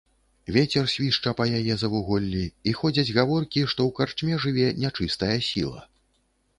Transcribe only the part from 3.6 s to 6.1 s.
што ў карчме жыве нячыстая сіла.